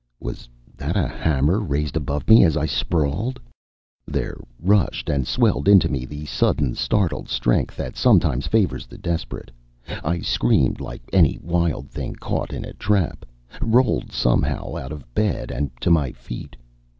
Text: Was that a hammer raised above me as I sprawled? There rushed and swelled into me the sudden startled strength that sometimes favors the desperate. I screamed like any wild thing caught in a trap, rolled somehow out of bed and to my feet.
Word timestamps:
Was 0.19 0.49
that 0.77 0.97
a 0.97 1.07
hammer 1.07 1.59
raised 1.59 1.95
above 1.95 2.27
me 2.27 2.43
as 2.43 2.57
I 2.57 2.65
sprawled? 2.65 3.39
There 4.07 4.35
rushed 4.59 5.09
and 5.09 5.27
swelled 5.27 5.67
into 5.67 5.89
me 5.89 6.05
the 6.07 6.25
sudden 6.25 6.73
startled 6.73 7.29
strength 7.29 7.75
that 7.77 7.95
sometimes 7.95 8.47
favors 8.47 8.87
the 8.87 8.97
desperate. 8.97 9.51
I 10.03 10.21
screamed 10.21 10.81
like 10.81 11.03
any 11.13 11.37
wild 11.43 11.87
thing 11.91 12.15
caught 12.15 12.51
in 12.51 12.65
a 12.65 12.73
trap, 12.73 13.25
rolled 13.61 14.11
somehow 14.11 14.75
out 14.75 14.91
of 14.91 15.05
bed 15.13 15.51
and 15.51 15.69
to 15.81 15.91
my 15.91 16.13
feet. 16.13 16.55